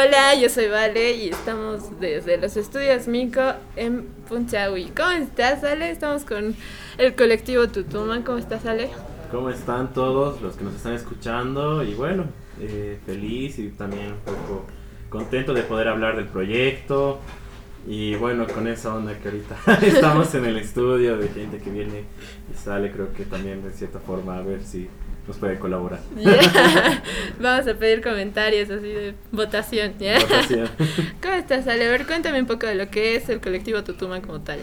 [0.00, 3.40] Hola, yo soy Vale y estamos desde los estudios Mico
[3.74, 4.92] en Punchawi.
[4.96, 5.90] ¿Cómo estás, Ale?
[5.90, 6.54] Estamos con
[6.98, 8.22] el colectivo Tutuman.
[8.22, 8.90] ¿Cómo estás, Ale?
[9.32, 11.82] ¿Cómo están todos los que nos están escuchando?
[11.82, 12.26] Y bueno,
[12.60, 14.66] eh, feliz y también un poco
[15.08, 17.18] contento de poder hablar del proyecto.
[17.84, 22.04] Y bueno, con esa onda que ahorita estamos en el estudio de gente que viene
[22.52, 24.88] y sale, creo que también de cierta forma a ver si
[25.28, 26.00] nos puede colaborar.
[27.40, 29.92] Vamos a pedir comentarios así de votación.
[31.22, 31.86] ¿Cómo estás, Ale?
[31.86, 34.60] A ver, cuéntame un poco de lo que es el colectivo Tutuma como tal.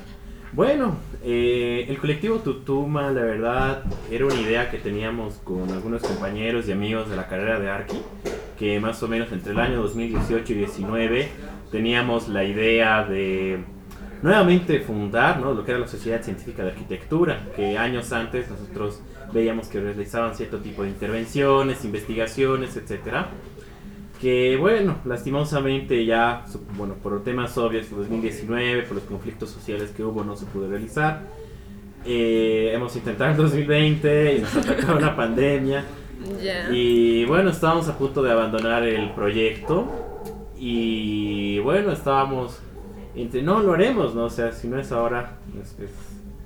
[0.53, 6.67] Bueno, eh, el colectivo Tutuma, la verdad, era una idea que teníamos con algunos compañeros
[6.67, 8.01] y amigos de la carrera de Arqui,
[8.57, 11.29] que más o menos entre el año 2018 y 2019
[11.71, 13.59] teníamos la idea de
[14.23, 15.53] nuevamente fundar ¿no?
[15.53, 19.01] lo que era la Sociedad Científica de Arquitectura, que años antes nosotros
[19.33, 23.29] veíamos que realizaban cierto tipo de intervenciones, investigaciones, etcétera.
[24.21, 26.45] Que bueno, lastimosamente ya,
[26.77, 30.69] bueno, por temas obvios, por 2019, por los conflictos sociales que hubo, no se pudo
[30.69, 31.21] realizar.
[32.05, 35.83] Eh, hemos intentado en 2020 y nos atacó una pandemia.
[36.71, 39.87] Y bueno, estábamos a punto de abandonar el proyecto.
[40.57, 42.61] Y bueno, estábamos
[43.15, 44.25] entre, no lo haremos, ¿no?
[44.25, 45.37] O sea, si no es ahora,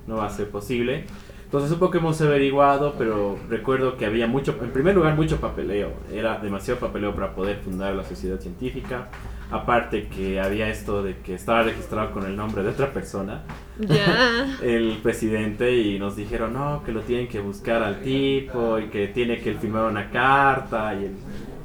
[0.06, 1.04] no va a ser posible.
[1.50, 5.94] Entonces un poco hemos averiguado, pero recuerdo que había mucho, en primer lugar mucho papeleo,
[6.14, 9.08] era demasiado papeleo para poder fundar la sociedad científica,
[9.50, 13.42] aparte que había esto de que estaba registrado con el nombre de otra persona,
[14.62, 19.08] el presidente, y nos dijeron, no, que lo tienen que buscar al tipo, y que
[19.08, 21.16] tiene que firmar una carta, y el,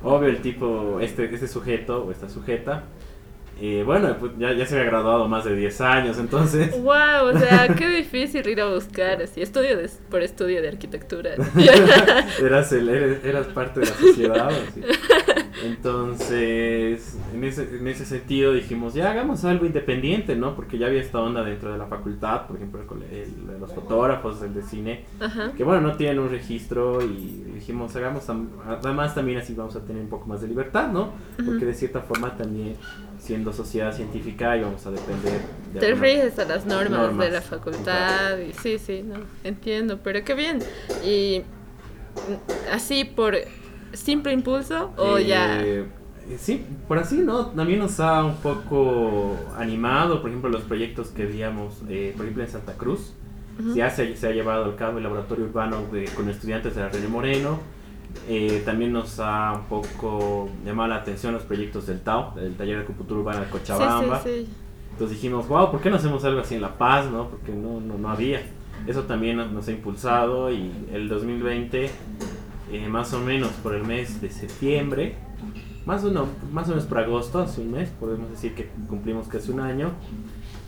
[0.01, 2.85] obvio el tipo, este, este sujeto o esta sujeta,
[3.59, 6.71] y bueno, pues ya, ya se había graduado más de 10 años, entonces...
[6.71, 7.33] ¡Wow!
[7.33, 9.77] O sea, qué difícil ir a buscar así, estudio
[10.09, 11.35] por estudio de arquitectura.
[12.41, 14.81] eras, el, eras, parte de la sociedad, así.
[15.65, 20.55] Entonces, en ese, en ese sentido dijimos, ya hagamos algo independiente, ¿no?
[20.55, 22.81] Porque ya había esta onda dentro de la facultad, por ejemplo,
[23.11, 25.05] el, los fotógrafos, el de cine,
[25.57, 28.23] que bueno, no tienen un registro y dijimos, hagamos,
[28.67, 31.11] además también así vamos a tener un poco más de libertad, ¿no?
[31.43, 32.75] Porque de cierta forma también,
[33.17, 35.41] siendo sociedad científica, íbamos a depender
[35.73, 35.79] de...
[35.79, 40.33] Te riges a las normas, de la facultad, y sí, sí, no, entiendo, pero qué
[40.33, 40.59] bien.
[41.03, 41.41] Y
[42.71, 43.35] así por
[43.95, 45.61] simple impulso o ya...
[45.63, 45.85] Eh,
[46.37, 47.47] sí, por así, ¿no?
[47.47, 52.43] También nos ha un poco animado, por ejemplo, los proyectos que veíamos, eh, por ejemplo,
[52.43, 53.13] en Santa Cruz.
[53.73, 55.77] Ya se, se, ha llevado a cabo el laboratorio urbano
[56.13, 57.59] con estudiantes de la Reina Moreno.
[58.27, 62.77] Eh, también nos ha un poco llamado la atención los proyectos del TAO, del Taller
[62.77, 64.21] de Acupuntura Urbana de Cochabamba.
[64.25, 67.09] Entonces dijimos, wow, ¿por qué no hacemos algo así en La Paz?
[67.11, 67.29] ¿no?
[67.29, 68.41] Porque no, no, no había.
[68.87, 71.89] Eso también nos ha impulsado y el 2020
[72.83, 75.15] eh, más o menos por el mes de septiembre,
[75.85, 79.27] más o, no, más o menos por agosto, hace un mes, podemos decir que cumplimos
[79.27, 79.91] casi un año.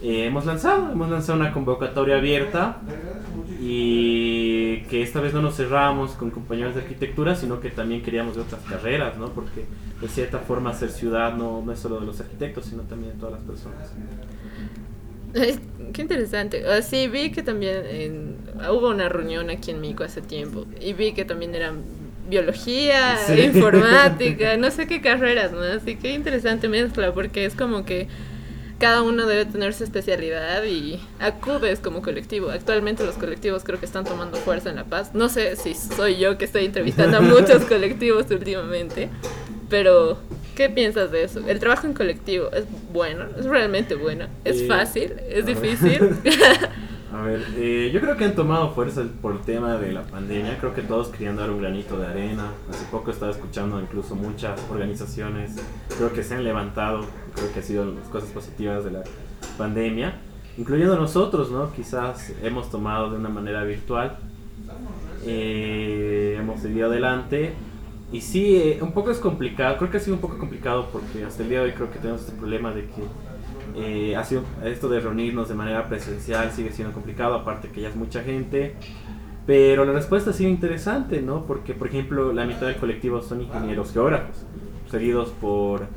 [0.01, 2.81] Eh, hemos lanzado, hemos lanzado una convocatoria abierta
[3.59, 8.35] y que esta vez no nos cerramos con compañeros de arquitectura, sino que también queríamos
[8.35, 9.29] de otras carreras, ¿no?
[9.29, 9.65] Porque
[9.99, 13.19] de cierta forma ser ciudad no, no es solo de los arquitectos, sino también de
[13.19, 13.91] todas las personas.
[15.93, 16.63] Qué interesante.
[16.67, 18.37] Ah, sí, vi que también
[18.69, 21.81] hubo una reunión aquí en Mico hace tiempo y vi que también eran
[22.27, 25.61] biología, informática, no sé qué carreras, ¿no?
[25.61, 28.07] Así que interesante mezcla porque es como que
[28.79, 32.49] cada uno debe tener su especialidad y acudes como colectivo.
[32.49, 35.11] Actualmente los colectivos creo que están tomando fuerza en La Paz.
[35.13, 39.09] No sé si soy yo que estoy entrevistando a muchos colectivos últimamente,
[39.69, 40.19] pero
[40.57, 41.39] ¿Qué piensas de eso?
[41.47, 46.17] El trabajo en colectivo es bueno, es realmente bueno, es eh, fácil, es difícil.
[47.13, 50.57] a ver, eh, yo creo que han tomado fuerza por el tema de la pandemia.
[50.59, 52.51] Creo que todos querían dar un granito de arena.
[52.69, 55.55] Hace poco estaba escuchando incluso muchas organizaciones,
[55.97, 57.05] creo que se han levantado.
[57.33, 59.03] Creo que ha sido las cosas positivas de la
[59.57, 60.15] pandemia,
[60.57, 61.71] incluyendo nosotros, ¿no?
[61.71, 64.17] Quizás hemos tomado de una manera virtual.
[65.25, 67.53] Eh, hemos seguido adelante
[68.11, 71.25] y sí, eh, un poco es complicado, creo que ha sido un poco complicado porque
[71.25, 73.03] hasta el día de hoy creo que tenemos este problema de que
[73.77, 77.89] eh, ha sido esto de reunirnos de manera presencial sigue siendo complicado, aparte que ya
[77.89, 78.75] es mucha gente.
[79.45, 81.45] Pero la respuesta ha sido interesante, ¿no?
[81.45, 84.45] Porque, por ejemplo, la mitad del colectivo son ingenieros geógrafos,
[84.91, 85.87] seguidos por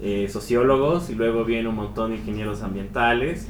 [0.00, 3.48] eh, sociólogos y luego viene un montón de ingenieros ambientales.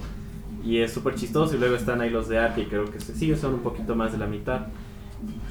[0.64, 3.36] Y es súper chistoso y luego están ahí los de arte y creo que sí,
[3.36, 4.68] son un poquito más de la mitad.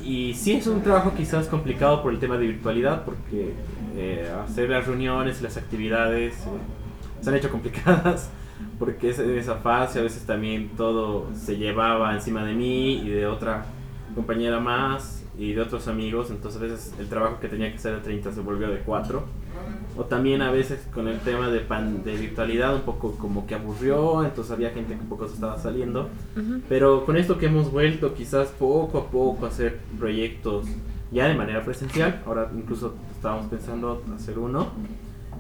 [0.04, 3.54] Y sí es un trabajo quizás complicado por el tema de virtualidad, porque
[3.96, 6.83] eh, hacer las reuniones las actividades eh,
[7.24, 8.30] se han hecho complicadas,
[8.80, 13.26] porque en esa fase a veces también todo se llevaba encima de mí y de
[13.26, 13.66] otra
[14.14, 15.22] compañera más.
[15.36, 18.34] y de otros amigos, entonces a veces el trabajo que tenía que ser de 30
[18.34, 19.24] se volvió de 4.
[19.98, 23.56] O también a veces con el tema de, pan, de virtualidad un poco como que
[23.56, 26.10] aburrió, entonces había gente que un poco se estaba saliendo.
[26.70, 30.68] Pero con esto que hemos vuelto quizás poco a poco a hacer proyectos
[31.12, 34.68] ya de manera presencial, ahora incluso estábamos pensando hacer uno,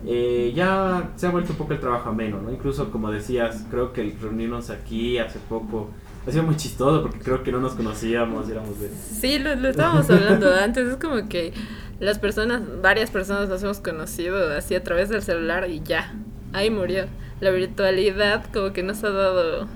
[0.05, 2.51] eh, ya se ha vuelto un poco el trabajo ameno, ¿no?
[2.51, 5.89] Incluso como decías, creo que el reunirnos aquí hace poco
[6.27, 8.75] ha sido muy chistoso porque creo que no nos conocíamos, éramos.
[9.11, 11.53] Sí, lo, lo estábamos hablando antes, es como que
[11.99, 16.13] las personas, varias personas nos hemos conocido así a través del celular y ya,
[16.51, 17.05] ahí murió.
[17.39, 19.67] La virtualidad como que nos ha dado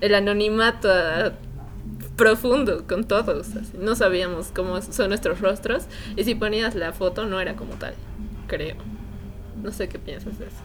[0.00, 0.88] el anonimato
[2.16, 3.48] profundo con todos.
[3.74, 5.84] No sabíamos cómo son nuestros rostros
[6.16, 7.94] y si ponías la foto no era como tal,
[8.46, 8.76] creo.
[9.62, 10.56] No sé qué piensas de eso.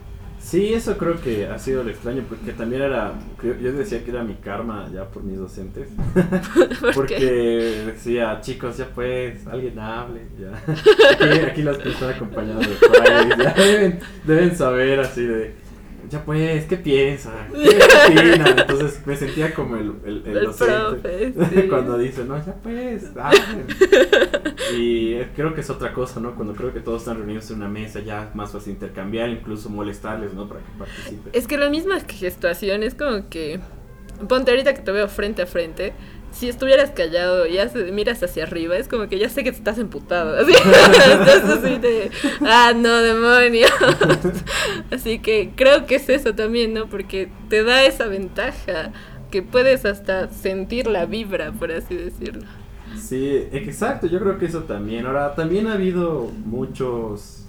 [0.44, 4.22] Sí, eso creo que ha sido lo extraño, porque también era, yo decía que era
[4.22, 5.88] mi karma ya por mis docentes,
[6.94, 7.16] porque
[7.86, 11.46] decía, chicos, ya pues, alguien hable, ya.
[11.46, 15.54] Aquí, las personas acompañadas de ya deben, deben saber así de,
[16.08, 17.48] ya pues, ¿qué piensa?
[17.52, 18.48] ¿Qué opina?
[18.48, 23.10] Entonces me sentía como el, el, el, docente cuando dice, no, ya pues,
[24.76, 26.34] Y creo que es otra cosa, ¿no?
[26.34, 29.68] Cuando creo que todos están reunidos en una mesa, ya es más fácil intercambiar, incluso
[29.70, 30.48] molestarles, ¿no?
[30.48, 31.30] Para que participen.
[31.32, 33.60] Es que la misma gestuación es como que,
[34.28, 35.92] ponte ahorita que te veo frente a frente,
[36.34, 37.58] si estuvieras callado y
[37.92, 40.36] miras hacia arriba, es como que ya sé que estás emputado.
[40.40, 42.10] Así, estás así de,
[42.40, 43.70] ah, no, demonios.
[44.90, 46.88] así que creo que es eso también, ¿no?
[46.88, 48.92] Porque te da esa ventaja
[49.30, 52.46] que puedes hasta sentir la vibra, por así decirlo.
[52.96, 55.06] Sí, exacto, yo creo que eso también.
[55.06, 57.46] Ahora, también ha habido muchos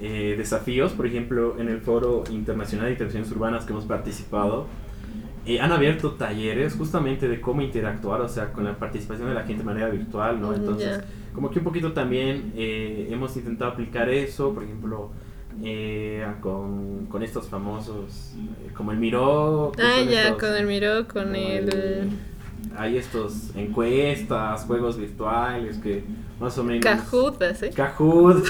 [0.00, 4.66] eh, desafíos, por ejemplo, en el Foro Internacional de Intervenciones Urbanas que hemos participado
[5.46, 9.42] eh, han abierto talleres justamente de cómo interactuar, o sea, con la participación de la
[9.42, 10.54] gente de manera virtual, ¿no?
[10.54, 11.00] Entonces,
[11.34, 15.10] como que un poquito también eh, hemos intentado aplicar eso, por ejemplo,
[15.62, 18.34] eh, con, con, estos famosos,
[18.76, 19.72] como el Miro.
[19.78, 22.10] Ah, ya, con el Miro, con el
[22.76, 26.04] hay estos encuestas, juegos virtuales que
[26.38, 26.84] más o menos...
[26.84, 27.70] Kahoot, ¿sí?
[27.70, 28.48] Kahoot,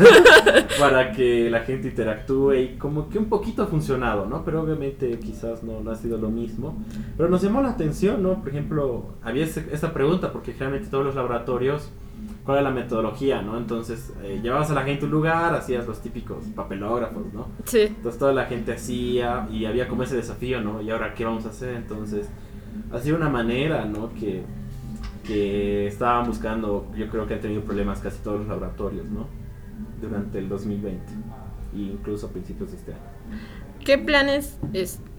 [0.79, 4.45] para que la gente interactúe y como que un poquito ha funcionado, ¿no?
[4.45, 6.77] Pero obviamente quizás no, no ha sido lo mismo.
[7.17, 8.41] Pero nos llamó la atención, ¿no?
[8.41, 11.91] Por ejemplo, había esta pregunta porque generalmente todos los laboratorios,
[12.45, 13.57] ¿cuál es la metodología, no?
[13.57, 17.49] Entonces, eh, llevabas a la gente a un lugar, hacías los típicos papelógrafos, ¿no?
[17.65, 17.81] Sí.
[17.81, 20.81] Entonces toda la gente hacía y había como ese desafío, ¿no?
[20.81, 21.75] ¿Y ahora qué vamos a hacer?
[21.75, 22.29] Entonces
[22.93, 24.13] ha sido una manera, ¿no?
[24.15, 24.43] Que,
[25.27, 29.27] que estaban buscando, yo creo que han tenido problemas casi todos los laboratorios, ¿no?
[30.01, 31.01] Durante el 2020
[31.75, 33.03] e incluso a principios de este año.
[33.85, 34.59] ¿Qué planes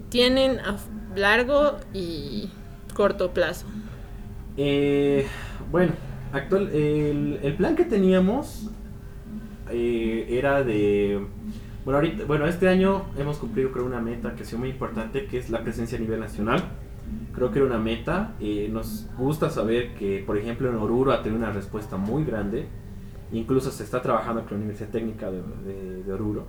[0.09, 0.77] tienen a
[1.15, 2.50] largo y
[2.94, 3.65] corto plazo?
[4.57, 5.25] Eh,
[5.71, 5.94] bueno,
[6.33, 8.69] actual, el, el, plan que teníamos
[9.69, 11.25] eh, era de...
[11.86, 15.25] Bueno, ahorita, bueno, este año hemos cumplido creo una meta que ha sido muy importante,
[15.25, 16.63] que es la presencia a nivel nacional
[17.34, 18.36] creo que era una meta.
[18.40, 22.68] Eh, nos gusta saber que, por ejemplo, en Oruro ha tenido una respuesta muy grande.
[23.31, 26.46] Incluso se está trabajando con la Universidad Técnica de, de, Oruro.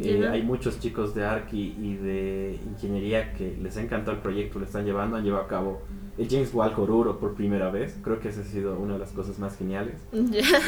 [0.00, 4.58] Eh, hay muchos chicos de Arqui y de ingeniería que les ha encantado el proyecto,
[4.58, 5.82] lo están llevando, han llevado a cabo
[6.16, 7.98] el James Walk Oruro por primera vez.
[8.02, 9.96] Creo que esa ha sido una de las cosas más geniales.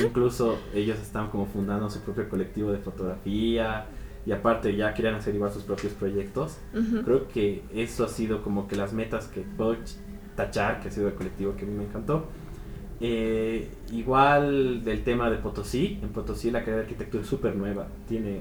[0.05, 3.87] Incluso ellos están como fundando su propio colectivo de fotografía
[4.27, 6.59] y aparte ya querían hacer igual sus propios proyectos.
[7.05, 9.77] Creo que eso ha sido como que las metas que puedo
[10.35, 12.27] tachar, que ha sido el colectivo que a mí me encantó.
[13.01, 17.89] Eh, igual del tema de Potosí, en Potosí la carrera de arquitectura es súper nueva,
[18.09, 18.41] tiene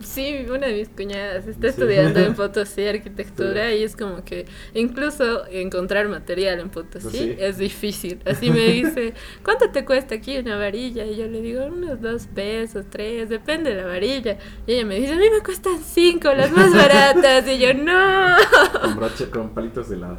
[0.00, 5.46] Sí, una de mis cuñadas está estudiando en Potosí arquitectura y es como que incluso
[5.46, 8.20] encontrar material en Potosí es difícil.
[8.24, 9.14] Así me dice,
[9.44, 11.04] ¿cuánto te cuesta aquí una varilla?
[11.04, 14.38] Y yo le digo, unos dos pesos, tres, depende de la varilla.
[14.66, 17.46] Y ella me dice, a mí me cuestan cinco, las más baratas.
[17.46, 18.36] Y yo, no.
[18.80, 20.18] Con broche, con palitos de helado.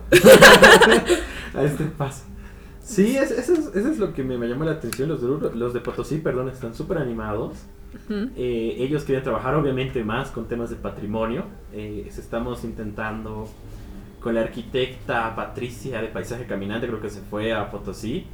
[1.56, 2.26] a este paso.
[2.84, 5.10] Sí, eso, es, eso es lo que me, me llamó la atención.
[5.10, 7.58] Los de, los de Potosí, perdón, están súper animados.
[8.36, 11.46] Eh, ellos quieren trabajar obviamente más con temas de patrimonio.
[11.74, 13.48] Eh, estamos intentando
[14.20, 18.28] con la arquitecta Patricia de Paisaje Caminante, creo que se fue a Potosí.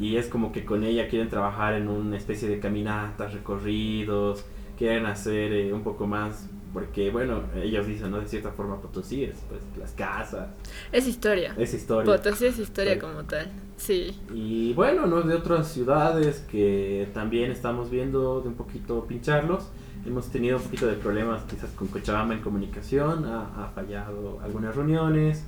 [0.00, 4.44] Y es como que con ella quieren trabajar en una especie de caminatas, recorridos,
[4.78, 8.20] quieren hacer eh, un poco más porque bueno, ellos dicen, ¿no?
[8.20, 10.48] De cierta forma Potosí es pues las casas.
[10.92, 11.54] Es historia.
[11.58, 12.04] Es historia.
[12.16, 14.18] Potosí es historia como tal, sí.
[14.32, 15.22] Y bueno, ¿no?
[15.22, 19.68] De otras ciudades que también estamos viendo de un poquito pincharlos.
[20.06, 24.74] Hemos tenido un poquito de problemas quizás con Cochabamba en comunicación, ha, ha fallado algunas
[24.74, 25.44] reuniones.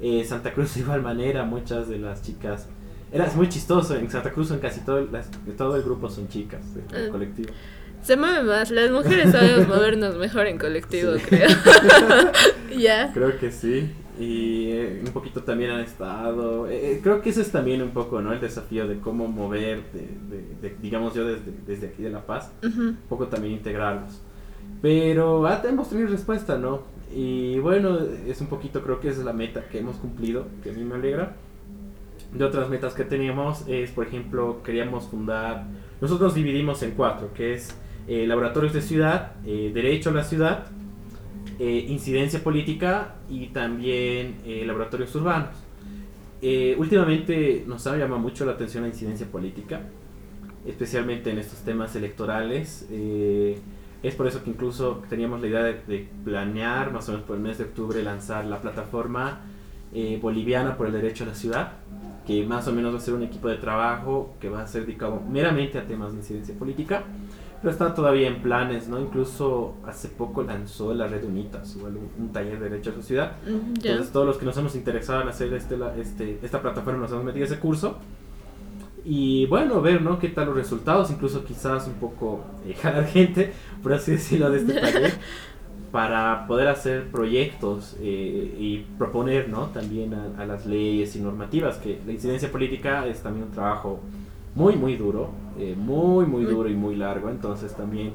[0.00, 2.68] Eh, Santa Cruz de igual manera, muchas de las chicas
[3.12, 3.94] era muy chistoso.
[3.96, 7.10] En Santa Cruz, en casi todo, las, todo el grupo son chicas del Ah.
[7.10, 7.50] colectivo.
[8.06, 8.70] Se mueve más.
[8.70, 11.22] Las mujeres sabemos movernos mejor en colectivo, Sí.
[11.26, 11.48] creo.
[12.78, 13.10] ya.
[13.12, 13.90] Creo que sí.
[14.18, 16.68] Y eh, un poquito también han estado.
[16.68, 18.32] eh, eh, creo que ese es también un poco, ¿no?
[18.32, 22.24] El desafío de cómo mover, de, de- de- digamos yo desde, desde aquí de La
[22.24, 22.80] Paz, Ujú.
[22.80, 24.22] un poco también integrarlos.
[24.80, 26.82] Pero ah, hemos tenido respuesta, ¿no?
[27.14, 30.70] Y bueno, es un poquito, creo que esa es la meta que hemos cumplido, que
[30.70, 31.34] a mí me alegra.
[32.32, 35.64] De otras metas que teníamos es, por ejemplo, queríamos fundar,
[36.00, 37.74] nosotros dividimos en cuatro, que es
[38.08, 40.66] eh, laboratorios de ciudad, eh, derecho a la ciudad,
[41.58, 45.56] eh, incidencia política y también laboratorios urbanos.
[46.78, 49.80] Últimamente nos ha llamado mucho la atención la incidencia política,
[50.64, 52.86] especialmente en estos temas electorales.
[54.02, 57.36] es por eso que incluso teníamos la idea de, de planear, más o menos por
[57.36, 59.40] el mes de octubre, lanzar la plataforma
[60.20, 61.72] boliviana por el derecho a la ciudad,
[62.26, 64.82] que más o menos va a ser un equipo de trabajo que va a ser
[64.82, 67.04] dedicado meramente a temas de incidencia política,
[67.66, 69.00] pero está todavía en planes, ¿no?
[69.00, 73.02] Incluso hace poco lanzó la Red Unitas, igual un, un taller de derecho a la
[73.02, 73.90] ciudad, Mm, Ya.
[73.90, 77.10] entonces todos los que nos hemos interesado en hacer este, la- este, esta plataforma nos
[77.10, 77.96] hemos metido a ese curso.
[79.04, 80.18] Y bueno, ver ¿no?
[80.20, 84.58] qué tal los resultados, incluso quizás un poco eh, jalar gente, por así decirlo, de
[84.58, 85.12] este taller,
[85.90, 89.66] para poder hacer proyectos eh, y proponer ¿no?
[89.66, 93.98] también a, a las leyes y normativas, que la incidencia política es también un trabajo
[94.56, 98.12] muy, muy duro, eh, muy, muy duro y muy largo, entonces también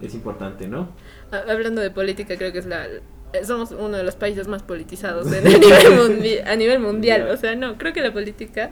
[0.00, 0.88] es importante, ¿no?
[1.30, 2.86] Ha- Hablando de política, creo que es la.
[2.86, 7.28] eh, Somos uno de los países más politizados en- a, nivel mundi- a nivel mundial.
[7.30, 8.70] O sea, no, creo que la política.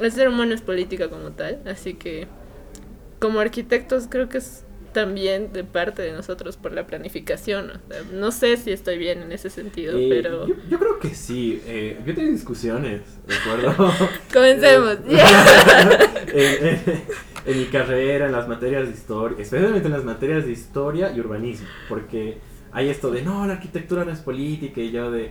[0.00, 1.58] El ser humano es política como tal.
[1.66, 2.26] Así que,
[3.18, 7.70] como arquitectos, creo que es también de parte de nosotros por la planificación.
[7.70, 10.46] o sea, no sé si estoy bien en ese sentido, Eh, pero.
[10.46, 13.92] yo, yo creo que sí, eh, yo he tenido discusiones, ¿recuerdo?
[14.32, 14.98] Comencemos.
[15.08, 17.02] en, en-
[17.46, 21.20] en mi carrera, en las materias de historia, especialmente en las materias de historia y
[21.20, 22.36] urbanismo, porque
[22.70, 25.30] hay esto de no, la arquitectura no es política y yo de...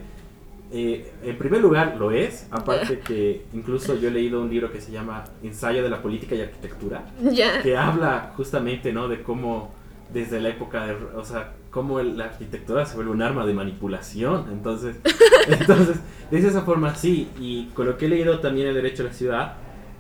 [0.72, 4.80] eh, en primer lugar lo es, aparte que incluso yo he leído un libro que
[4.82, 7.62] se llama Ensayo de la Política y Arquitectura, ya.
[7.62, 9.08] que habla justamente, ¿no?
[9.08, 9.72] De cómo
[10.14, 14.46] desde la época de, o sea, cómo la arquitectura se vuelve un arma de manipulación.
[14.52, 14.96] Entonces,
[15.48, 15.98] entonces,
[16.32, 17.30] de esa forma sí.
[17.40, 19.54] Y con lo que he leído también el derecho a la ciudad,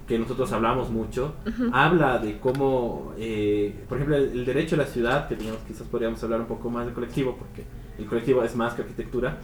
[0.08, 1.70] que nosotros hablamos mucho, Ujú.
[1.74, 5.88] habla de cómo, eh, por ejemplo, el, el derecho a la ciudad, que digamos quizás
[5.88, 7.64] podríamos hablar un poco más del colectivo, porque
[8.00, 9.38] el colectivo es más que arquitectura.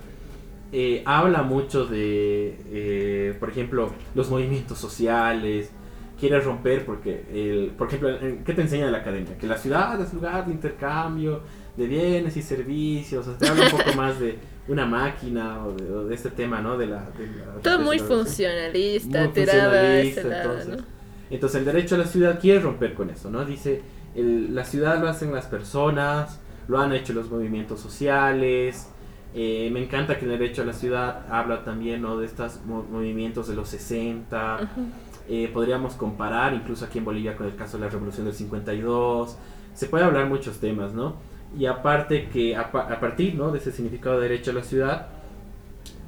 [0.77, 5.71] Eh, habla mucho de, eh, por ejemplo, los movimientos sociales,
[6.19, 8.09] quiere romper porque, el, por ejemplo,
[8.45, 9.37] ¿qué te enseña la academia?
[9.37, 11.41] Que la ciudad es lugar de intercambio
[11.77, 15.71] de bienes y servicios, o sea, te habla un poco más de una máquina o
[15.73, 16.77] de, o de este tema, ¿no?
[16.77, 20.67] De la, de la Todo muy funcionalista, Muy ese lado, entonces.
[20.77, 20.83] ¿no?
[21.29, 23.45] Entonces el derecho a la ciudad quiere romper con eso, ¿no?
[23.45, 23.81] Dice,
[24.13, 28.89] el- la ciudad lo hacen las personas, lo han hecho los movimientos sociales.
[29.35, 32.17] Eh, me encanta que el derecho a la ciudad habla también, ¿no?
[32.17, 34.59] De estos mo- movimientos de los 60.
[34.63, 34.81] Ujú.
[35.27, 39.37] Eh, podríamos comparar incluso aquí en Bolivia con el caso de la revolución del 52.
[39.73, 41.15] Se puede hablar muchos temas, ¿no?
[41.57, 43.51] Y aparte que a, pa- a partir ¿no?
[43.51, 45.07] de ese significado de derecho a la ciudad,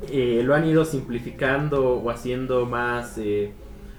[0.09, 3.19] eh, lo han ido simplificando o haciendo más,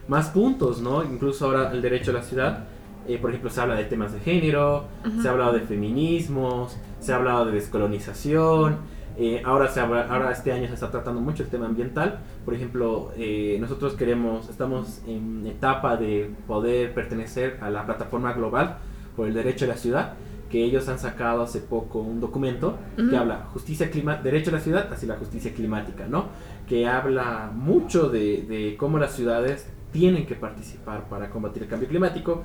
[0.06, 1.02] más puntos, ¿no?
[1.04, 2.64] Incluso ahora el derecho a la ciudad,
[3.08, 4.85] eh, por ejemplo, se habla de temas de género,
[5.20, 8.76] se ha hablado de feminismos, se ha hablado de descolonización.
[9.18, 12.20] Eh, ahora, se habla- ahora este año se está tratando mucho el tema ambiental.
[12.44, 18.76] Por ejemplo, eh, nosotros queremos, estamos en etapa de poder pertenecer a la plataforma global
[19.16, 20.14] por el derecho a la ciudad,
[20.50, 22.78] que ellos han sacado hace poco un documento
[23.10, 26.26] que habla justicia clima derecho a la ciudad hacia la justicia climática, ¿no?
[26.68, 31.88] Que habla mucho de, de cómo las ciudades tienen que participar para combatir el cambio
[31.88, 32.44] climático.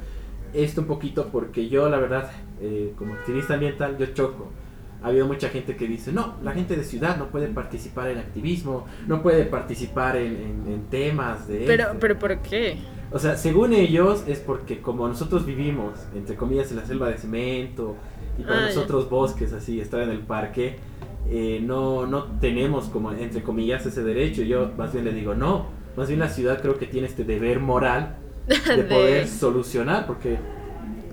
[0.53, 2.29] Esto un poquito porque yo, la verdad,
[2.61, 4.49] eh, como activista ambiental, yo choco.
[5.03, 8.19] Ha habido mucha gente que dice, no, la gente de ciudad no puede participar en
[8.19, 11.63] activismo, no puede participar en, en- en temas de...
[11.67, 11.97] Pero, este".
[11.99, 12.77] pero ¿por qué?
[13.11, 17.17] O sea, según ellos es porque como nosotros vivimos, entre comillas, en la selva de
[17.17, 17.95] cemento
[18.39, 18.67] y para Ah, ya.
[18.75, 20.77] nosotros bosques así, estar en el parque,
[21.29, 24.41] eh, no, no tenemos como, entre comillas, ese derecho.
[24.41, 27.59] Yo más bien le digo, no, más bien la ciudad creo que tiene este deber
[27.59, 28.15] moral
[28.47, 30.39] de De- poder solucionar porque...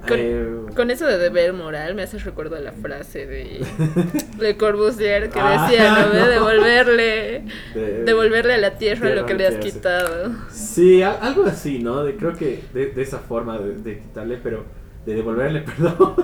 [0.06, 3.64] Con- eh, Con eso de deber moral me hace recuerdo a la frase de,
[4.38, 6.12] de Corbusier que Ah, decía, ¿no?
[6.12, 6.18] ve?
[6.20, 6.28] no.
[6.28, 9.70] Devolverle, de- devolverle a la tierra Tierra lo que le has hace.
[9.70, 10.32] quitado.
[10.50, 12.02] Sí, a- algo así, ¿no?
[12.04, 14.64] De, creo que de, de esa forma de, quitarle, pero
[15.06, 16.14] de devolverle, perdón,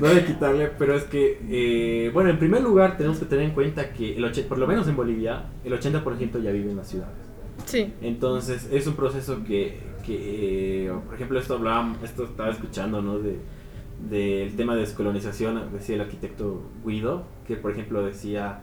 [0.00, 3.50] no de quitarle, pero es que, eh, bueno, en primer lugar tenemos que tener en
[3.52, 6.88] cuenta que el 80, por lo menos en Bolivia, el 80% ya vive en las
[6.88, 7.14] ciudades.
[7.68, 7.92] Sí.
[8.00, 13.18] Entonces es un proceso que, que eh, por ejemplo, esto hablaba, esto estaba escuchando, ¿no?
[13.18, 13.38] De,
[14.10, 18.60] del tema de descolonización, decía el arquitecto Guido, que por ejemplo decía,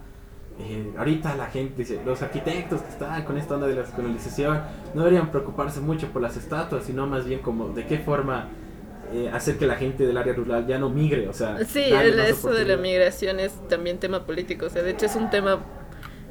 [0.60, 4.62] eh, ahorita la gente dice, los arquitectos que están con esta onda de la descolonización
[4.94, 8.48] no deberían preocuparse mucho por las estatuas, sino más bien como de qué forma
[9.14, 11.64] eh, hacer que la gente del área rural ya no migre, o sea...
[11.66, 15.30] Sí, eso de la migración es también tema político, o sea, de hecho es un
[15.30, 15.60] tema...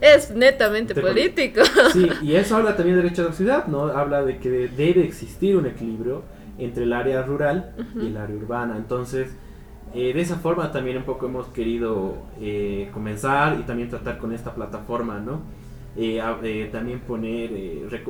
[0.05, 1.63] Es netamente político.
[1.93, 3.85] Sí, y eso habla también de derecho de la ciudad, ¿no?
[3.87, 6.23] Habla de que debe existir un equilibrio
[6.59, 8.77] entre el área rural y el área urbana.
[8.77, 9.31] Entonces,
[9.95, 14.35] eh, de esa forma también un poco hemos querido eh, comenzar y también tratar con
[14.35, 15.41] esta plataforma, ¿no?
[15.97, 17.51] Eh, también poner,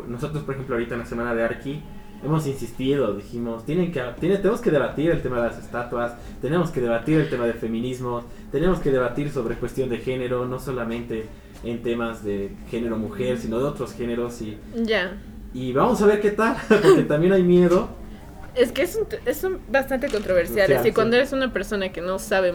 [0.08, 1.82] nosotros por ejemplo ahorita en la semana de Arqui
[2.24, 6.70] hemos insistido, dijimos, tienen que, tiene, tenemos que debatir el tema de las estatuas, tenemos
[6.70, 11.26] que debatir el tema de feminismo, tenemos que debatir sobre cuestión de género, no solamente
[11.64, 14.58] en temas de género mujer, sino de otros géneros y...
[14.74, 15.16] Ya.
[15.52, 17.88] Y vamos a ver qué tal, porque también hay miedo
[18.54, 20.86] es que es, un, es bastante controversial.
[20.86, 22.54] y cuando eres una persona que no sabe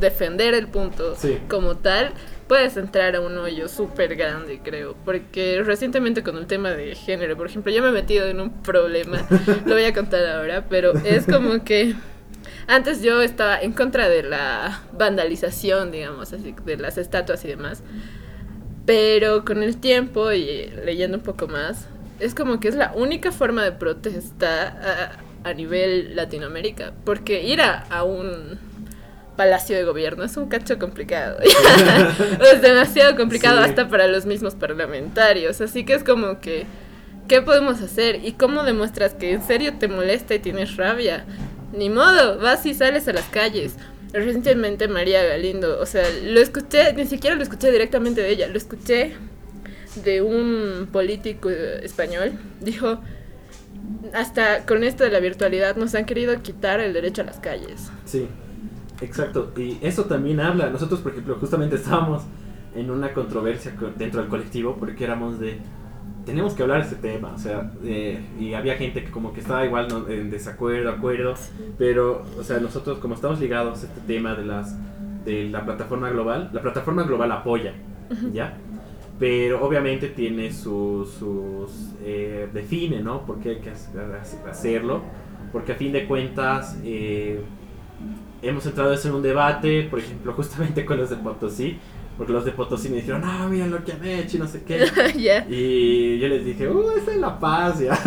[0.00, 1.16] defender el punto
[1.48, 2.12] como tal,
[2.46, 4.94] puedes entrar a un hoyo súper grande, creo.
[5.04, 8.62] Porque recientemente con el tema de género, por ejemplo, yo me he metido en un
[8.62, 9.26] problema,
[9.66, 11.94] lo voy a contar ahora, pero es como que
[12.68, 17.82] antes yo estaba en contra de la vandalización, digamos, así, de las estatuas y demás.
[18.84, 21.86] Pero con el tiempo y leyendo un poco más,
[22.20, 25.12] es como que es la única forma de protesta
[25.44, 26.92] a, nivel Latinoamérica.
[27.04, 28.58] Porque ir a, un
[29.36, 31.38] palacio de gobierno es un cacho complicado.
[32.52, 35.60] es demasiado complicado hasta para los mismos parlamentarios.
[35.60, 36.66] Así que es como que,
[37.28, 38.24] ¿qué podemos hacer?
[38.24, 41.24] ¿Y cómo demuestras que en serio te molesta y tienes rabia?
[41.72, 43.76] Ni modo, vas y sales a las calles.
[44.12, 48.56] Recientemente María Galindo, o sea, lo escuché, ni siquiera lo escuché directamente de ella, lo
[48.56, 49.14] escuché
[50.04, 53.00] de un político español, dijo,
[54.14, 57.90] hasta con esto de la virtualidad nos han querido quitar el derecho a las calles.
[58.04, 58.28] Sí,
[59.00, 59.52] exacto.
[59.56, 60.70] Y eso también habla.
[60.70, 62.22] Nosotros, por ejemplo, justamente estábamos
[62.74, 65.58] en una controversia dentro del colectivo porque éramos de
[66.26, 67.72] tenemos que hablar de este tema, o sea,
[68.38, 71.34] y había gente que como que estaba igual en desacuerdo, acuerdo,
[71.78, 74.76] pero, o sea, nosotros como estamos ligados a este tema de las
[75.24, 77.74] de la plataforma global, la plataforma global apoya,
[78.32, 78.58] ¿ya?
[79.18, 83.24] pero obviamente tiene sus, sus eh, define, ¿no?
[83.24, 85.02] Por qué hay que hacerlo,
[85.52, 87.40] porque a fin de cuentas eh,
[88.42, 91.78] hemos entrado en un debate, por ejemplo, justamente con los de Potosí,
[92.16, 94.62] porque los de Potosí me dijeron, ah, mira lo que han hecho y no sé
[94.62, 94.86] qué.
[95.48, 97.92] Y yo les dije, uh, es la paz, ya.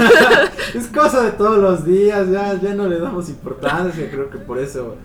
[0.73, 4.59] es cosa de todos los días, ya, ya no le damos importancia, creo que por
[4.59, 4.97] eso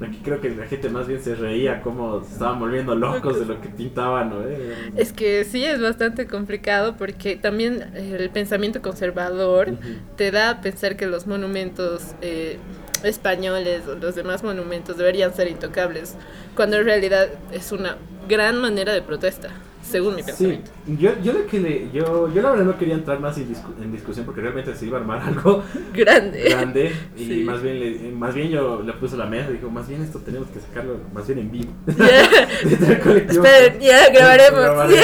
[0.00, 3.60] Aquí creo que la gente más bien se reía como estaban volviendo locos de lo
[3.60, 4.42] que pintaban, ¿no?
[4.46, 9.76] Eh, es que sí, es bastante complicado porque también el pensamiento conservador
[10.16, 12.58] te da a pensar que los monumentos eh,
[13.04, 16.14] españoles o los demás monumentos deberían ser intocables,
[16.54, 17.96] cuando en realidad es una
[18.28, 19.50] gran manera de protesta
[19.88, 20.70] según mi pensamiento.
[20.86, 23.48] Sí, yo, yo, lo que le, yo, yo la verdad no quería entrar más en,
[23.90, 26.44] discusión porque realmente se iba a armar algo grande.
[26.50, 29.88] grande y más bien le, más bien yo le puse la mesa y dijo, más
[29.88, 31.72] bien esto tenemos que sacarlo más bien en vivo.
[31.86, 34.94] Esperen, ya grabaremos.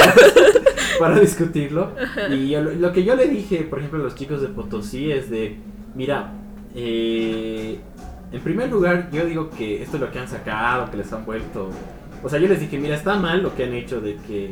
[0.99, 1.91] para discutirlo.
[2.29, 5.57] Y lo, que yo le dije, por ejemplo, a los chicos de Potosí es de,
[5.95, 6.31] mira,
[6.75, 7.79] eh,
[8.31, 11.25] en primer lugar, yo digo que esto es lo que han sacado, que les han
[11.25, 11.71] vuelto
[12.25, 14.49] o sea, yo les dije, mira, está mal lo que han hecho de que.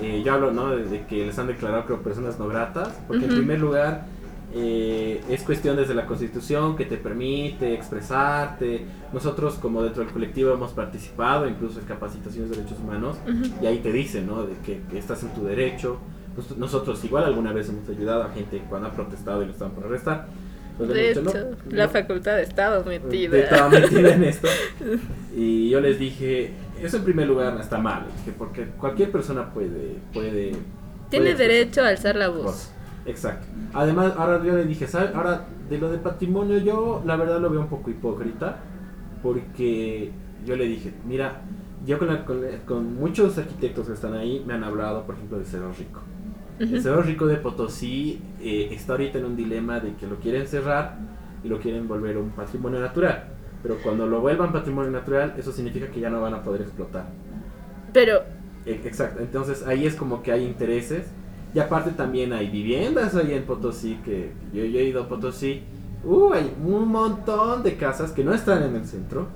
[0.00, 0.74] Eh, yo hablo, ¿no?
[0.74, 2.98] De, que les han declarado como personas no gratas.
[3.06, 4.06] Porque en primer lugar.
[4.56, 8.86] Eh, es cuestión desde la constitución que te permite expresarte.
[9.12, 13.16] Nosotros como dentro del colectivo hemos participado incluso en capacitaciones de derechos humanos
[13.60, 14.44] y ahí te dicen ¿no?
[14.44, 15.98] de que, estás en tu derecho.
[16.56, 19.86] Nosotros igual alguna vez hemos ayudado a gente cuando ha protestado y lo estaban por
[19.86, 20.28] arrestar.
[20.76, 23.38] Pues de hecho, la facultad de Estado metida.
[23.38, 24.48] Estaba metida en esto.
[25.36, 28.06] Y yo les dije, eso en primer lugar está mal,
[28.38, 29.96] porque cualquier persona puede...
[30.12, 30.52] puede
[31.10, 32.70] Tiene derecho a alzar la voz.
[33.04, 33.46] Exacto.
[33.72, 35.14] Además, ahora yo le dije, ¿sabes?
[35.14, 38.58] Ahora, de lo de patrimonio, yo la verdad lo veo un poco hipócrita,
[39.22, 40.12] porque
[40.46, 41.40] yo le dije, mira,
[41.84, 42.08] yo con,
[42.64, 46.00] con, muchos arquitectos que están ahí me han hablado, por ejemplo, de Cerro Rico.
[46.58, 50.46] El Cerro Rico de Potosí eh, está ahorita en un dilema de que lo quieren
[50.46, 50.98] cerrar
[51.42, 53.24] y lo quieren volver un patrimonio natural.
[53.62, 57.06] Pero cuando lo vuelvan patrimonio natural, eso significa que ya no van a poder explotar.
[57.92, 58.22] Pero...
[58.66, 61.06] E, exacto, entonces ahí es como que hay intereses.
[61.54, 65.62] Y aparte también hay viviendas ahí en Potosí, que yo, he ido a Potosí.
[66.04, 69.28] Uh, hay un montón de casas que no están en el centro,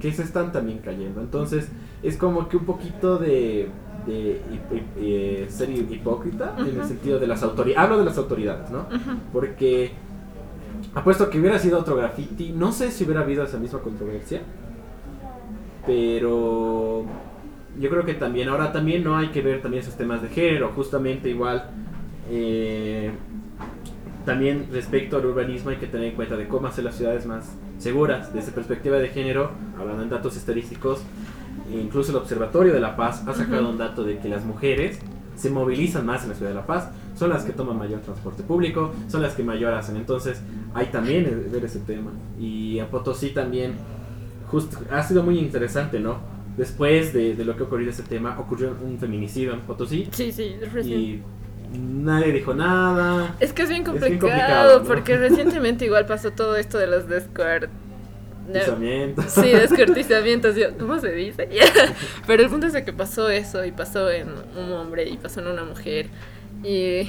[0.00, 1.20] que se están también cayendo.
[1.20, 1.68] Entonces
[2.02, 3.68] es como que un poquito de
[4.06, 4.40] de
[4.96, 7.84] eh, ser hipócrita en el sentido de las autoridades.
[7.84, 8.86] Hablo de las autoridades, ¿no?
[9.32, 9.92] Porque
[10.94, 14.42] apuesto que hubiera sido otro graffiti, no sé si hubiera habido esa misma controversia,
[15.86, 17.04] pero
[17.78, 20.72] yo creo que también, ahora también no hay que ver también esos temas de género,
[20.74, 21.70] justamente igual.
[22.30, 23.10] Eh,
[24.24, 27.54] también respecto al urbanismo hay que tener en cuenta de cómo hacer las ciudades más
[27.78, 31.00] seguras desde perspectiva de género, hablando en datos estadísticos,
[31.72, 34.98] incluso el Observatorio de la Paz ha sacado un dato de que las mujeres
[35.36, 38.42] se movilizan más en la ciudad de La Paz, son las que toman mayor transporte
[38.42, 39.96] público, son las que mayor hacen.
[39.96, 40.40] Entonces,
[40.74, 42.10] hay también ver ese tema.
[42.38, 43.74] Y a Potosí también,
[44.50, 46.18] justo, ha sido muy interesante, ¿no?
[46.56, 50.08] Después de, de lo que ocurrió ese tema, ocurrió un feminicidio en Potosí.
[50.10, 51.00] Sí, sí, recién.
[51.00, 51.22] Y
[51.78, 53.34] nadie dijo nada.
[53.40, 57.08] Es que es bien complicado, porque recientemente igual pasó todo esto de los
[58.48, 61.48] descuartos Sí, descortizamientos, ¿cómo se dice?
[62.26, 65.48] Pero el punto es que pasó eso y pasó en un hombre y pasó en
[65.48, 66.08] una mujer
[66.64, 67.08] y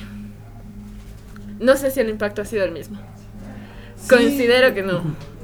[1.59, 2.99] no sé si el impacto ha sido el mismo.
[4.09, 5.01] Considero que no.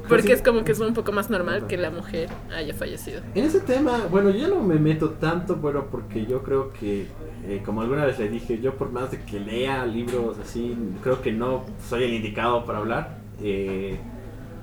[0.08, 3.22] Porque es como que es un poco más normal que la mujer haya fallecido.
[3.36, 7.08] En ese tema, bueno, yo no me meto tanto, bueno, porque yo creo que,
[7.48, 11.22] eh, como alguna vez le dije, yo por más de que lea libros así, creo
[11.22, 13.18] que no soy el indicado para hablar.
[13.42, 13.98] Eh,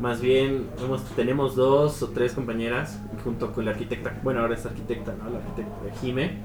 [0.00, 0.66] más bien,
[1.14, 5.28] tenemos dos o tres compañeras junto con la arquitecta, bueno, ahora es arquitecta, ¿no?
[5.30, 6.38] La arquitecta Jime,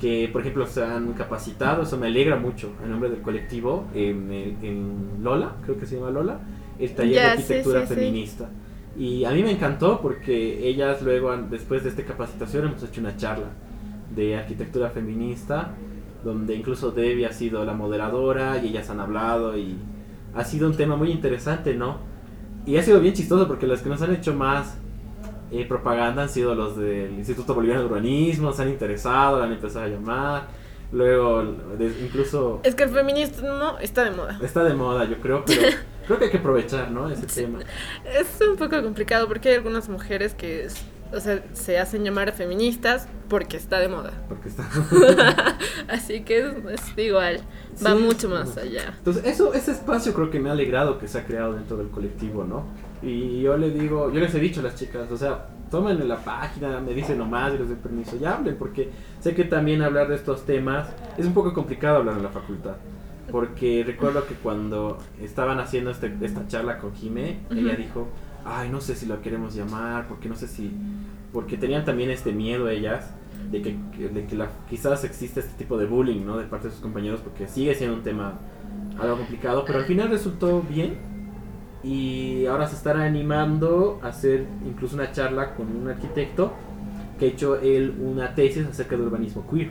[0.00, 5.18] que por ejemplo se han capacitado, eso me alegra mucho en nombre del colectivo, en,
[5.22, 6.40] Lola, creo que se llama Lola,
[6.78, 8.48] el taller de arquitectura feminista.
[8.96, 13.16] Y a mí me encantó porque ellas luego, después de esta capacitación, hemos hecho una
[13.16, 13.48] charla
[14.14, 15.74] de arquitectura feminista,
[16.24, 19.76] donde incluso Debbie ha sido la moderadora y ellas han hablado y
[20.34, 22.07] ha sido un tema muy interesante, ¿no?
[22.68, 24.74] Y ha sido bien chistoso porque los que nos han hecho más
[25.50, 29.86] eh, propaganda han sido los del Instituto Boliviano de Urbanismo, se han interesado, han empezado
[29.86, 30.48] a llamar.
[30.92, 31.42] Luego,
[32.02, 32.60] incluso...
[32.64, 34.38] Es que el feminismo está de moda.
[34.42, 35.62] Está de moda, yo creo, pero
[36.06, 37.08] creo que hay que aprovechar, ¿no?
[37.08, 37.60] Ese tema.
[38.04, 40.68] Es un poco complicado porque hay algunas mujeres que
[41.12, 44.12] o sea, se hacen llamar feministas porque está de moda.
[44.28, 44.68] Porque está.
[45.88, 47.40] Así que es, igual,
[47.84, 48.94] va mucho más allá.
[48.98, 51.88] Entonces, eso, ese espacio creo que me ha alegrado que se ha creado dentro del
[51.88, 52.64] colectivo, ¿no?
[53.02, 56.18] Y yo le digo, yo les he dicho a las chicas, o sea, tomen la
[56.18, 58.90] página, me dicen nomás y les doy permiso, y hablen, porque
[59.20, 62.76] sé que también hablar de estos temas es un poco complicado hablar en la facultad.
[63.30, 68.08] Porque recuerdo que cuando estaban haciendo este, esta charla con Jime, ella dijo,
[68.44, 70.72] ay, no sé si lo queremos llamar, porque no sé si,
[71.32, 73.10] porque tenían también este miedo ellas
[73.50, 73.76] de que,
[74.08, 76.36] de que la, quizás existe este tipo de bullying, ¿no?
[76.36, 78.38] De parte de sus compañeros, porque sigue siendo un tema
[78.98, 80.98] algo complicado, pero al final resultó bien
[81.82, 86.52] y ahora se estará animando a hacer incluso una charla con un arquitecto
[87.18, 89.70] que ha hecho él una tesis acerca del urbanismo queer.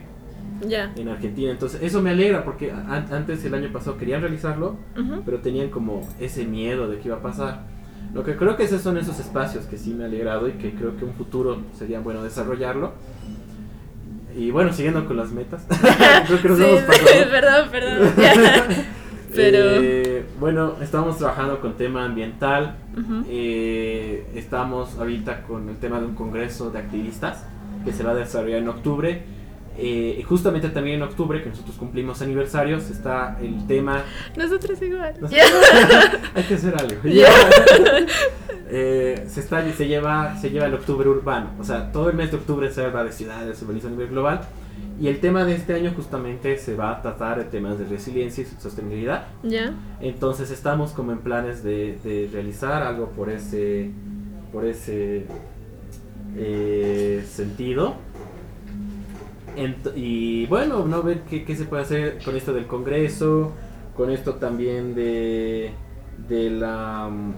[0.68, 0.92] Ya.
[0.96, 1.52] en Argentina.
[1.52, 4.76] Entonces, eso me alegra porque antes, el año pasado, querían realizarlo,
[5.24, 7.66] pero tenían como ese miedo de que iba a pasar.
[8.18, 10.74] Lo que creo que esos son esos espacios que sí me ha alegrado y que
[10.74, 12.94] creo que un futuro sería bueno desarrollarlo.
[14.36, 15.64] Y bueno, siguiendo con las metas.
[16.26, 16.82] creo que nos hemos
[17.32, 18.10] perdón, perdón.
[19.36, 19.60] Pero...
[19.60, 22.78] Eh, bueno, estamos trabajando con tema ambiental.
[23.30, 27.44] Eh, estamos ahorita con el tema de un congreso de activistas
[27.86, 29.24] que se va a desarrollar en octubre
[29.80, 34.04] eh, justamente también en octubre, que nosotros cumplimos aniversarios, está el tema...
[34.36, 35.14] Nosotros igual.
[36.36, 36.96] Hay que hacer algo.
[38.70, 42.32] Eh, se, está, se, lleva, se lleva el octubre urbano, o sea, todo el mes
[42.32, 44.42] de octubre se habla de ciudades, urbanización a nivel global.
[45.00, 48.44] Y el tema de este año justamente se va a tratar de temas de resiliencia
[48.44, 49.28] y sostenibilidad.
[49.44, 49.74] Ya.
[50.02, 53.92] Entonces estamos como en planes de, de realizar algo por ese,
[54.52, 55.28] por ese
[56.36, 57.96] eh, sentido
[59.96, 63.54] y bueno, no ver qué, se puede hacer con esto del Congreso,
[63.96, 65.72] con esto también de,
[66.28, 67.10] de la...
[67.10, 67.34] Mm,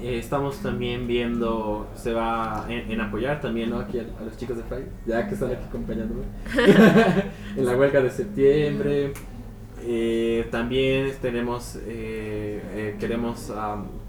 [0.00, 3.80] eh, estamos también viendo, se va en, apoyar también ¿no?
[3.80, 6.22] aquí a, los chicos de Fray, ya que están aquí acompañándome,
[7.56, 9.12] en la huelga de septiembre.
[9.84, 13.52] Eh, también tenemos, eh, queremos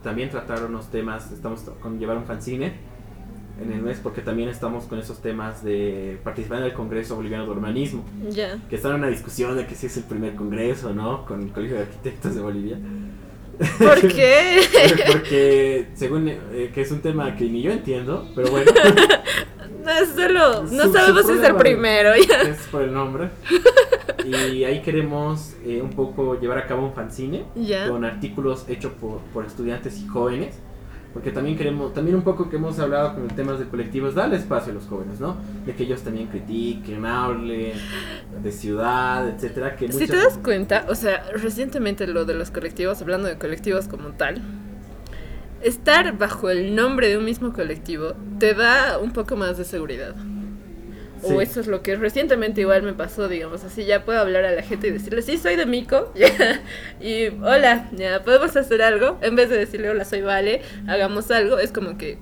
[0.04, 2.74] también tratar unos temas, estamos con llevar un fanzine
[3.62, 7.46] en el mes porque también estamos con esos temas de participar en el Congreso Boliviano
[7.46, 8.04] de Urbanismo.
[8.70, 11.26] Que está en una discusión de que si es el primer congreso, ¿no?
[11.26, 12.78] Con el Colegio de Arquitectos de Bolivia.
[13.78, 14.62] ¿Por qué?
[15.12, 18.72] porque según eh, que es un tema que ni yo entiendo, pero bueno.
[19.86, 22.12] no, solo, no sabemos si es el primero.
[22.16, 22.42] Ya.
[22.50, 23.30] Es por el nombre.
[24.26, 27.46] Y ahí queremos eh, un poco llevar a cabo un fanzine
[27.88, 30.60] con artículos hechos por, por estudiantes y jóvenes
[31.14, 34.36] porque también queremos, también un poco que hemos hablado con el tema de colectivos, darle
[34.36, 35.38] espacio a los jóvenes, ¿no?
[35.66, 37.74] De que ellos también critiquen, hablen
[38.42, 39.76] de ciudad, etcétera.
[39.76, 43.88] Que Si te das cuenta, o sea, recientemente lo de los colectivos, hablando de colectivos
[43.88, 44.42] como tal,
[45.62, 50.16] estar bajo el nombre de un mismo colectivo te da un poco más de seguridad.
[51.24, 54.52] O eso es lo que recientemente igual me pasó, digamos, así ya puedo hablar a
[54.52, 56.14] la gente y decirle, sí, soy de Mico,
[57.02, 61.60] y hola, ya podemos hacer algo, en vez de decirle, hola, soy Vale, hagamos algo,
[61.60, 62.18] es como que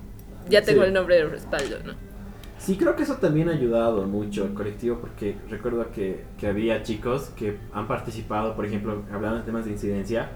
[0.48, 1.94] ya tengo el nombre de respaldo, ¿no?
[2.58, 6.82] Sí, creo que eso también ha ayudado mucho al colectivo porque recuerdo que, que había
[6.82, 10.30] chicos que han participado, por ejemplo, hablando de temas de incidencia,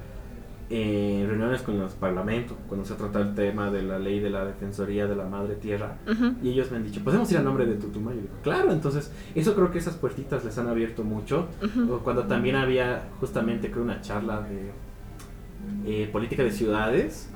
[0.74, 4.42] en reuniones con los parlamentos, cuando se trata el tema de la ley de la
[4.46, 5.98] defensoría de la madre tierra,
[6.42, 8.22] y ellos me han dicho, ¿podemos ir a nombre de Tutumayo?
[8.22, 11.48] Digo, claro, entonces, eso creo que esas puertitas les han abierto mucho.
[12.02, 14.70] Cuando también había justamente, creo, una charla de
[15.84, 17.28] eh, política de ciudades,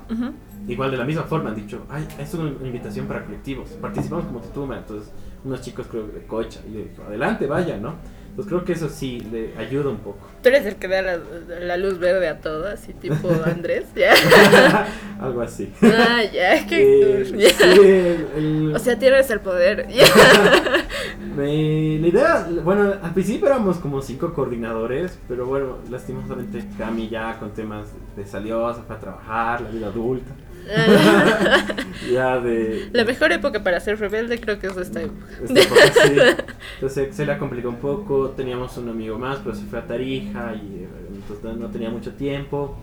[0.67, 4.41] igual de la misma forma han dicho, ay, es una invitación para colectivos, participamos como
[4.41, 5.13] Tutuma, entonces,
[5.45, 7.97] unos chicos creo de Cocha, y yo digo, adelante, vaya, ¿no?
[8.37, 10.19] Pues creo que eso sí le ayuda un poco.
[10.43, 14.13] Tú eres el que da la, luz verde a todo, así tipo Andrés, ¿ya?
[15.21, 15.73] Algo así.
[15.83, 17.23] Ah, ya, que...
[17.35, 19.89] Eh, o sea, tienes el poder.
[21.37, 27.55] la idea, bueno, al principio éramos como cinco coordinadores, pero bueno, lastimosamente Cami ya con
[27.55, 30.33] temas de salió, se fue a trabajar, la vida adulta.
[32.13, 32.89] ya de...
[32.93, 35.27] La mejor época para ser rebelde creo que es esta época.
[36.75, 38.31] Entonces se la complicó un poco.
[38.31, 42.13] Teníamos un amigo más, pero se fue a Tarija y eh, entonces no tenía mucho
[42.15, 42.77] tiempo.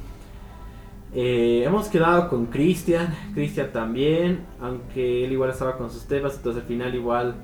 [1.14, 6.64] Eh, hemos quedado con Cristian, Cristian también, aunque él igual estaba con sus temas, entonces
[6.64, 7.36] al final igual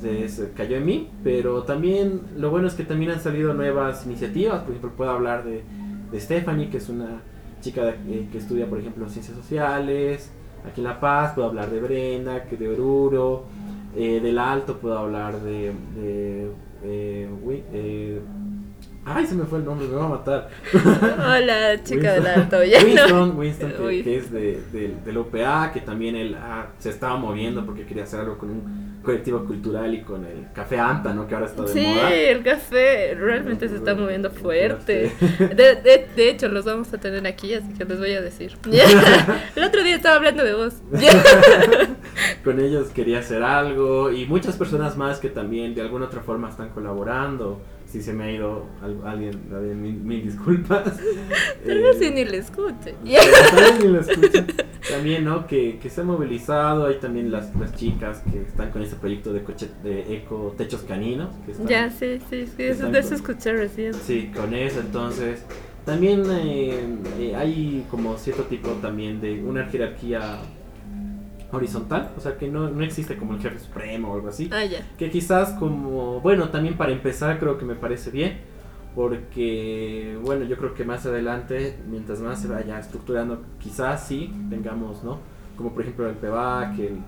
[0.00, 4.62] se, cayó en mí, pero también lo bueno es que también han salido nuevas iniciativas,
[4.62, 5.62] por ejemplo puedo hablar de,
[6.10, 7.22] de Stephanie, que es una
[7.64, 10.30] chica eh, que estudia, por ejemplo, ciencias sociales,
[10.68, 13.46] aquí en La Paz, puedo hablar de Brenda, que de Oruro,
[13.96, 15.72] eh, del Alto puedo hablar de...
[15.96, 16.50] de
[16.86, 18.20] eh,
[19.06, 20.48] Ay, se me fue el nombre, me va a matar.
[20.72, 22.58] Hola, chica del alto.
[22.58, 27.66] Winston, Winston que, es de, de, del OPA, que también él ah, se estaba moviendo
[27.66, 31.28] porque quería hacer algo con un colectivo cultural y con el café Anta, ¿no?
[31.28, 32.08] Que ahora está de moda.
[32.08, 35.12] Sí, el café realmente se está moviendo fuerte.
[35.38, 38.56] De, de, de, hecho, los vamos a tener aquí, así que les voy a decir.
[39.56, 40.76] el otro día estaba hablando de vos.
[42.44, 46.48] con ellos quería hacer algo y muchas personas más que también de alguna otra forma
[46.48, 47.60] están colaborando
[47.94, 48.66] si se me ha ido
[49.04, 49.40] alguien,
[50.04, 50.82] mil, disculpas.
[51.64, 52.92] Tal vez eh, ni le escuche.
[54.90, 55.46] También, ¿no?
[55.46, 59.32] Que, que se ha movilizado, hay también las, las chicas que están con ese proyecto
[59.32, 61.32] de, coche, de eco techos caninos.
[61.68, 63.94] ya, sí, sí, sí, eso, de eso escuché recién.
[63.94, 65.44] Sí, con eso, entonces...
[65.84, 66.80] También eh,
[67.18, 70.38] eh, hay como cierto tipo también de una jerarquía
[71.56, 74.50] horizontal, o sea que no, no, existe como el jefe supremo o algo así.
[74.52, 74.86] Ah, ya.
[74.98, 78.38] Que quizás como, bueno, también para empezar creo que me parece bien,
[78.94, 85.02] porque, bueno, yo creo que más adelante, mientras más se vaya estructurando, quizás sí tengamos,
[85.02, 85.18] ¿no?
[85.56, 86.98] Como por ejemplo el PEVAC, el,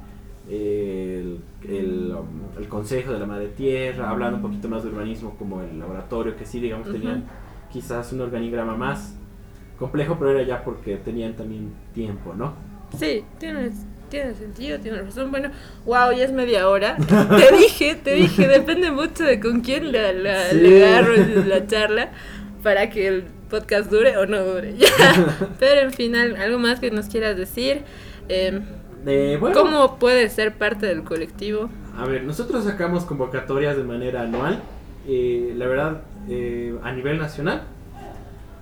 [0.48, 5.36] el, el, um, el, Consejo de la Madre Tierra, hablando un poquito más de urbanismo
[5.36, 7.24] como el laboratorio, que sí, digamos, tenían
[7.70, 9.16] quizás un organigrama más
[9.78, 12.54] complejo, pero era ya porque tenían también tiempo, ¿no?
[12.96, 15.30] Sí, tienes tiene sentido, tiene razón.
[15.30, 15.50] Bueno,
[15.84, 16.96] wow, ya es media hora.
[17.06, 21.14] te dije, te dije, depende mucho de con quién la, la, le agarro
[21.46, 22.10] la charla
[22.62, 24.74] para que el podcast dure o no dure.
[25.58, 27.82] Pero en final, algo más que nos quieras decir.
[28.28, 28.60] Eh,
[29.54, 31.70] ¿Cómo puede ser parte del colectivo?
[31.96, 34.60] A ver, nosotros sacamos convocatorias de manera anual,
[35.06, 37.62] eh, la verdad, eh, a nivel nacional.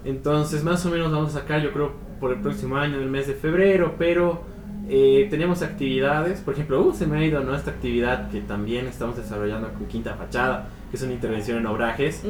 [0.04, 3.10] Entonces, más o menos vamos a sacar, yo creo, por el próximo año, en el
[3.10, 4.42] mes de febrero, pero
[4.88, 9.16] eh, tenemos actividades, por ejemplo, uh, se me ha ido nuestra actividad que también estamos
[9.16, 12.22] desarrollando con Quinta Fachada, que es una intervención en obrajes.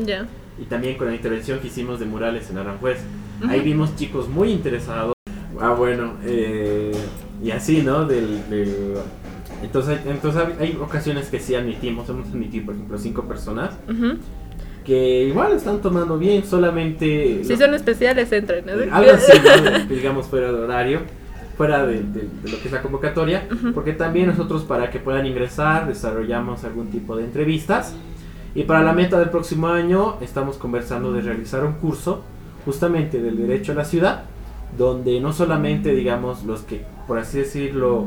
[0.56, 2.98] Y también con la intervención que hicimos de murales en Aranjuez.
[3.48, 5.14] Ahí vimos chicos muy interesados.
[5.60, 6.92] Ah, bueno, eh,
[7.42, 8.04] y así, ¿no?
[8.04, 8.40] Del,
[9.62, 13.74] entonces, entonces hay ocasiones que sí admitimos, hemos admitido, por ejemplo, cinco personas.
[14.84, 17.42] Que igual están tomando bien, solamente...
[17.42, 18.68] Si son especiales, entran.
[18.68, 19.32] Algo así,
[19.88, 21.00] digamos, fuera de horario
[21.56, 22.02] fuera de,
[22.44, 27.16] lo que es la convocatoria, porque también nosotros para que puedan ingresar desarrollamos algún tipo
[27.16, 27.94] de entrevistas
[28.54, 32.22] y para la meta del próximo año estamos conversando de realizar un curso
[32.64, 34.24] justamente del derecho a la ciudad,
[34.76, 38.06] donde no solamente digamos los que por así decirlo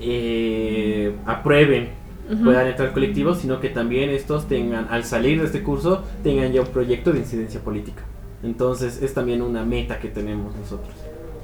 [0.00, 2.00] eh, aprueben
[2.44, 6.52] puedan entrar al colectivo, sino que también estos tengan, al salir de este curso, tengan
[6.52, 8.02] ya un proyecto de incidencia política.
[8.42, 10.94] Entonces es también una meta que tenemos nosotros.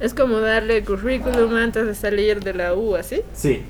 [0.01, 3.23] Es como darle currículum antes de salir de la U, ¿así?
[3.35, 3.63] Sí.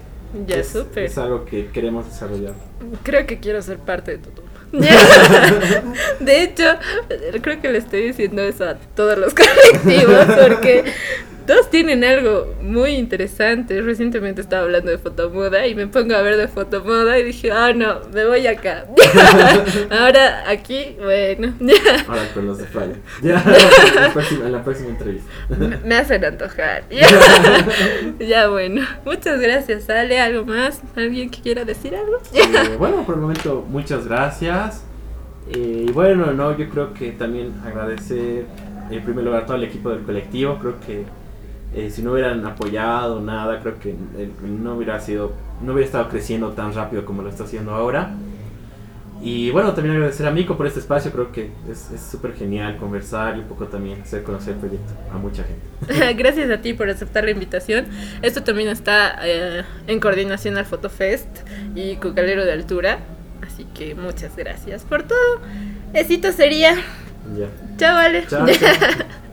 [0.47, 1.05] Ya, es, súper.
[1.05, 2.55] Es algo que queremos desarrollar.
[3.03, 4.31] Creo que quiero ser parte de tu
[6.21, 6.65] de hecho,
[7.41, 9.33] creo que le estoy diciendo eso a todos los
[9.83, 10.85] colectivos porque
[11.47, 13.81] todos tienen algo muy interesante.
[13.81, 17.73] Recientemente estaba hablando de fotomoda y me pongo a ver de fotomoda y dije, ah,
[17.73, 18.87] no, me voy acá.
[19.91, 21.55] Ahora aquí, bueno.
[22.09, 22.97] Ahora con los de Falla.
[23.23, 23.43] Ya,
[24.45, 25.31] en la próxima entrevista.
[25.85, 26.85] Me hacen antojar.
[28.19, 28.83] Ya, bueno.
[29.05, 30.21] Muchas gracias, Ale.
[30.21, 30.81] ¿Algo más?
[30.97, 32.19] ¿Alguien que quiera decir algo?
[32.35, 34.85] Eh, bueno, por el momento, muchas gracias.
[35.51, 38.47] Eh, y bueno, no, yo creo que también agradecer
[38.91, 40.59] en primer lugar todo el equipo del colectivo.
[40.59, 41.05] Creo que
[41.77, 46.09] eh, si no hubieran apoyado nada, creo que eh, no hubiera sido, no hubiera estado
[46.09, 48.15] creciendo tan rápido como lo está haciendo ahora.
[49.23, 53.37] Y bueno, también agradecer a Mico por este espacio, creo que es súper genial conversar
[53.37, 56.15] y un poco también hacer conocer el proyecto a mucha gente.
[56.23, 57.87] Gracias a ti por aceptar la invitación.
[58.23, 61.29] Esto también está eh, en coordinación al Fotofest
[61.75, 63.01] y Cucalero de Altura.
[63.47, 65.41] Así que muchas gracias por todo.
[65.93, 66.75] Esito sería.
[67.37, 67.49] Ya.
[67.77, 68.27] Chao, vale.
[68.27, 68.47] Chao.
[68.47, 69.07] chao.